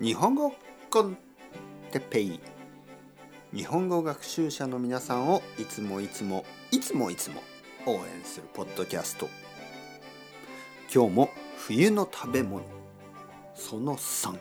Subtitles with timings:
[0.00, 0.52] 日本語
[0.90, 1.16] コン
[1.90, 2.40] テッペイ。
[3.54, 7.42] 日本語学習者の皆さんをいつもいつもいつもいつも
[7.86, 9.28] 応援するポッドキャスト。
[10.92, 12.64] 今日も冬の食べ物。
[13.54, 14.38] その3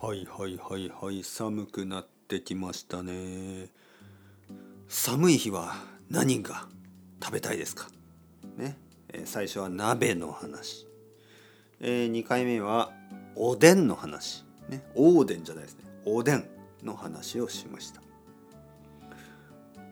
[0.00, 1.22] はいはいはいはい。
[1.22, 3.68] 寒くなってきましたね。
[4.88, 5.74] 寒い日は
[6.08, 6.66] 何が
[7.22, 7.88] 食べたいですか？
[8.56, 8.78] ね、
[9.12, 10.85] え最初は鍋の話、
[11.80, 12.90] えー、2回目は
[13.34, 14.44] おでんの話。
[14.68, 14.82] ね。
[14.94, 15.84] おでんじゃないですね。
[16.04, 16.48] おでん
[16.82, 18.00] の話をしました。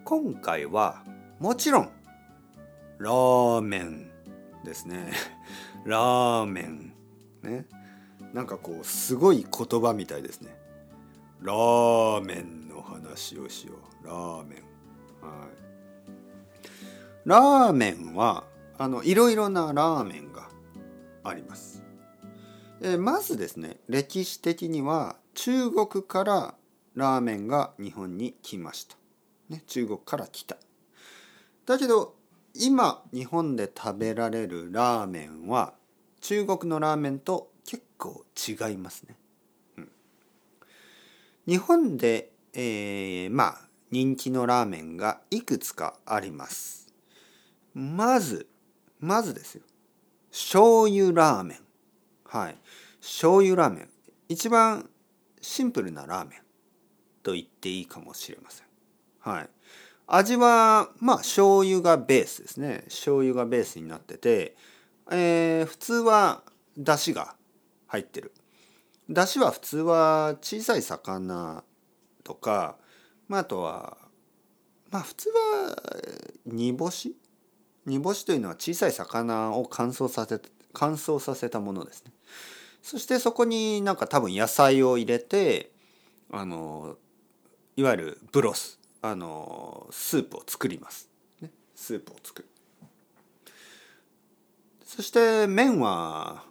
[0.05, 1.03] 今回は
[1.39, 1.91] もちろん
[2.99, 4.11] ラーメン
[4.65, 5.13] ですね。
[5.85, 6.95] ラーメン。
[7.43, 7.67] ね。
[8.33, 10.57] なんかこうすごい言葉みたいですね。
[11.41, 14.07] ラーメンの話をしよう。
[14.07, 14.59] ラーメン。
[15.27, 15.65] はい。
[17.25, 18.45] ラーメンは
[18.79, 20.44] あのいろいろなラーメンが
[21.25, 21.83] あります。
[22.81, 26.55] えまずですね歴史的には中国から
[26.95, 28.97] ラーメンが日本に来ました。
[29.49, 30.57] ね、中国から来た。
[31.67, 32.15] だけど
[32.55, 35.75] 今日本で食べられるラーメンは
[36.21, 39.17] 中国のラーメンと結構違いますね。
[39.79, 39.91] うん、
[41.47, 46.93] 日本で、えーまあ人気のラーメンがいくつかあります。
[47.75, 48.49] まず
[49.01, 49.63] まずですよ
[50.35, 51.59] 醤油ラーメン。
[52.25, 52.57] はい。
[53.01, 53.89] 醤油ラーメン。
[54.29, 54.91] 一番
[55.41, 56.39] シンプルなラーメン
[57.23, 58.67] と言っていいかもしれません。
[59.21, 59.49] はい。
[60.09, 62.83] 味はまあ醤油がベースですね。
[62.87, 64.57] 醤油がベースになってて、
[65.13, 66.43] えー普通は
[66.77, 67.37] 出汁が
[67.87, 68.33] 入ってる。
[69.09, 71.63] 出汁は普通は小さい魚
[72.25, 72.77] とか、
[73.29, 73.99] まあ、あとは
[74.91, 75.77] まあ普通は
[76.45, 77.15] 煮干し
[77.87, 80.41] 煮干しというのは小さい魚を乾燥させ
[80.73, 82.13] 乾燥させたものですね。
[82.83, 85.71] そしてそこになんか多分野菜を入れて
[86.31, 86.97] あの
[87.77, 91.09] いわゆるブロスあのスープを作ります、
[91.41, 92.49] ね、スープを作る。
[94.85, 96.45] そして麺は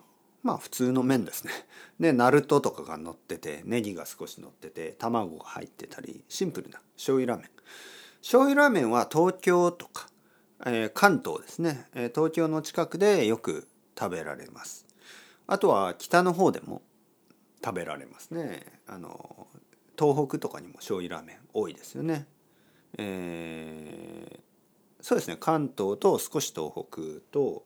[0.44, 1.52] まあ普通の麺ですね。
[2.00, 6.82] で ナルトとかが乗っててネギが少し乗ってて卵が入ってたりシンプルな。
[6.96, 7.52] 醤油ラーメン。
[8.22, 10.08] 醤油ラーメンは東京とか
[10.66, 14.86] えー関東ですね、えー東京の近くでよく食べられます。
[15.48, 16.82] あとは北の方でも
[17.64, 18.82] 食べられますね。
[18.88, 19.48] あの
[20.00, 22.28] 東北とかにも醤油ラーメン多いですよね。
[22.98, 24.40] えー
[25.02, 25.36] そうですね。
[25.38, 27.66] 関東と少し東北と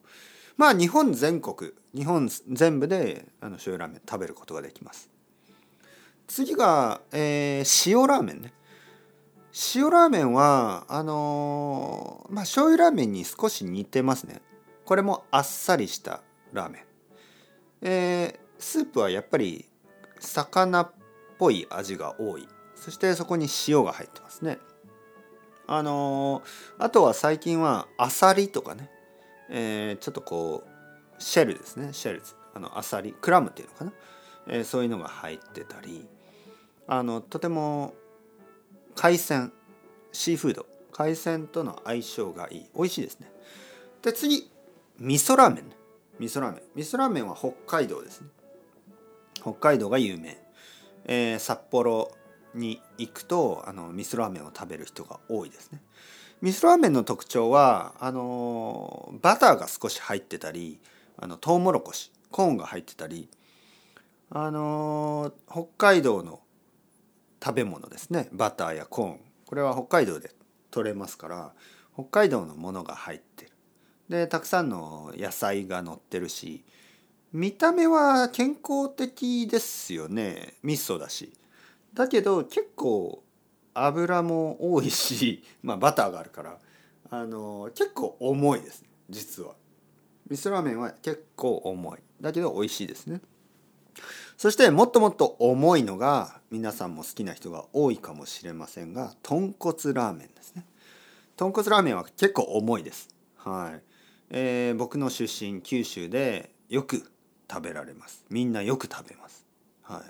[0.56, 5.09] まあ日本全国日本全部であの醤油ラーメン食べることができます。
[6.25, 8.53] 次が、えー塩ラーメンね。
[9.75, 14.41] 塩ラーメンはあのーまあ醤油ラーメンに少し似てますね。
[14.85, 16.22] これもあっさりした
[16.53, 16.84] ラーメン。
[17.81, 19.69] えースープはやっぱり
[20.19, 20.91] 魚っ
[21.38, 22.47] ぽい味が多い。
[22.75, 24.59] そしてそこに塩が入ってますね。
[25.66, 28.91] あのーあとは最近はアサリとかね、
[29.50, 30.69] えーちょっとこう
[31.22, 31.94] シェルですね。
[31.94, 33.94] シェルズあのアサリクラムっていうのかな、
[34.50, 36.07] えーそういうのが入ってたり。
[36.90, 37.96] あのとても
[38.97, 39.53] 海鮮
[40.12, 40.66] シーフード。
[40.91, 42.66] 海鮮との相性がいい。
[42.75, 43.31] 美味しいですね。
[44.02, 44.50] で次
[45.00, 45.72] 味噌ラーメン
[46.19, 46.62] 味噌ラーメン。
[46.75, 48.28] 味噌ラーメンは北海道ですね。
[49.40, 50.38] 北海道が有名、
[51.06, 52.12] えー札幌
[52.56, 55.79] に行くとあの味噌ラーメンを食べる人が多いですね。
[56.41, 60.79] 味噌ラーメンの特徴はあのバターが少し入ってたり
[61.18, 63.29] あのトウモロコシコーンが入ってたり
[64.31, 66.41] あの北海道の
[67.43, 68.29] 食べ物ですね。
[68.31, 69.19] バターやコーン。
[69.45, 70.31] これは北海道で
[70.71, 71.53] 取れますから
[71.93, 73.51] 北海道のものが入ってる。
[74.09, 76.63] でたくさんの野菜が乗ってるし
[77.33, 80.53] 見た目は健康的ですよね。
[80.63, 81.33] 味噌だし。
[81.93, 83.23] だけど結構
[83.73, 86.59] 油も多いし、 まあ、バターがあるから
[87.09, 89.55] あの結構重いです実は。
[90.29, 91.99] 味噌ラーメンは結構重い。
[92.19, 93.22] だけど美味しいですね。
[94.38, 100.66] そしてもっともっと重いのが皆さんも好きな人が多いかもしれませんが豚骨ラーメンですね。
[101.35, 103.09] 豚骨ラーメンは結構重いです。
[103.38, 103.82] はい、
[104.29, 107.11] えー僕の出身九州でよく
[107.49, 108.26] 食べられます。
[108.29, 109.46] みんなよく食べます。
[109.84, 110.02] はい。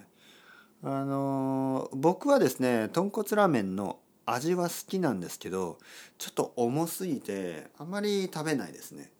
[0.83, 5.77] あのー僕はですね豚骨ラーメンの味は好きなんですけど
[6.17, 9.11] ちょっと重すぎてあまり食べないですね。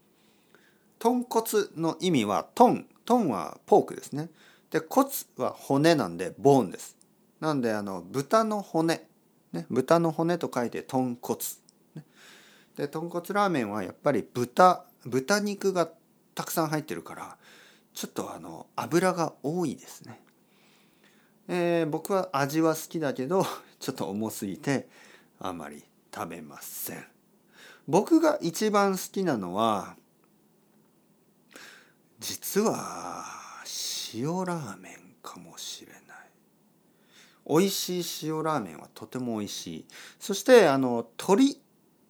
[1.00, 4.30] 豚骨の意味はトントンはポークですね。
[4.72, 6.98] で骨は骨なんでボーンです
[7.40, 9.08] なんであの豚の骨、
[9.54, 11.40] ね、豚の骨と書いて豚骨、
[11.96, 12.04] ね、
[12.76, 15.90] で豚骨ラーメンはやっぱり豚豚肉が
[16.36, 17.38] たくさん入ってるから
[17.94, 20.22] ちょっとあの油が多いですね。
[21.48, 23.44] えー、僕は味は好きだけど
[23.80, 24.88] ちょっと重すぎて
[25.40, 27.06] あまり食べません。
[27.88, 29.96] 僕が一番好きなのは
[32.20, 33.26] 実は
[34.14, 36.02] 塩ラーメンかもしれない。
[37.50, 39.86] 美味しい塩ラーメンはとても美味しい。
[40.20, 41.60] そしてあの鶏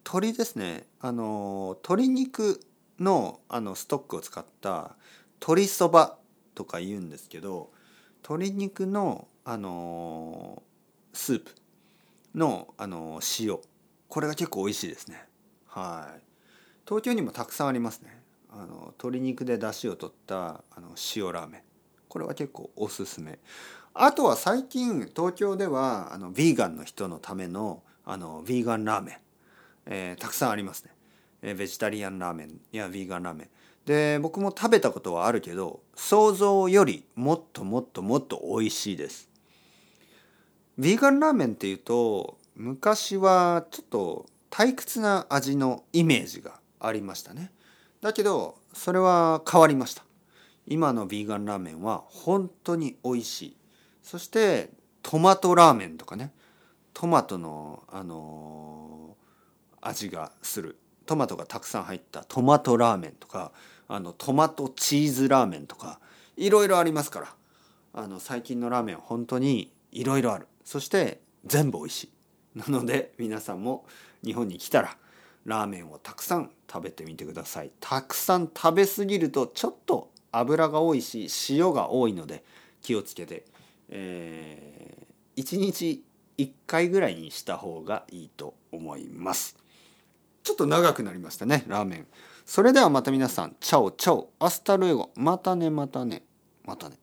[0.04, 0.86] 鶏ですね。
[1.00, 2.60] あの鶏肉
[2.98, 4.96] のあのストックを使った
[5.40, 6.18] 鶏そば
[6.54, 7.70] とか言うんですけど
[8.22, 10.62] 鶏肉のあの
[11.12, 11.54] スープ
[12.34, 13.58] のあの塩。
[14.08, 15.26] これが結構美味しいですね。
[15.66, 16.22] はい。
[16.86, 18.22] 東京にもたくさんありますね。
[18.50, 21.67] あの鶏肉で出汁を取ったあの塩ラーメン。
[22.08, 23.38] これは結構おすすめ。
[23.94, 29.16] あとは最近東京ではあのヴィーガンの人のためのあのヴィーガンラーメン、
[29.86, 30.92] えー、たくさんありますね、
[31.42, 33.48] えー、ベジタリアンラーメンやヴィーガンラーメン。
[33.84, 39.28] で僕も食べたことはあるけど想像よりもっともっともっと美味しいです。
[40.78, 47.50] ヴィーガンラーメンっていうと昔はちょっと退屈な味のイメージがありましたね。
[48.00, 50.04] だけどそれは変わりました。
[50.70, 53.56] 今のヴィーガンラーメンは本当に美味しい。
[54.02, 54.68] そして
[55.02, 56.32] トマトラーメンとかね。
[56.92, 60.78] トマトのあのー、味がする。
[61.06, 63.52] トマトがたくさん入ったトマトラーメンとか
[63.88, 66.00] あのトマトチーズラーメンとか
[66.36, 67.34] いろいろありますから。
[67.94, 70.46] あの最近のラーメンは本当にいろいろある。
[70.64, 72.12] そして全部美味しい。
[72.58, 73.86] なので皆さんも
[74.22, 74.96] 日本に来たら
[75.46, 77.70] ラーメンをたくさん食べてみてください。
[77.80, 82.44] たくさん食べ過ぎるとちょっと油が多いし塩が多いので
[82.82, 83.44] 気をつけて、
[83.88, 86.04] えー、1日
[86.38, 89.56] 1回ぐらいにした方がいいと思います。
[90.42, 92.06] ちょっと長くなりましたねラーメン。
[92.46, 95.10] それではまた皆さん Ciao ciao。Hasta luego。
[95.16, 96.22] またねまたね。
[96.64, 96.98] またね。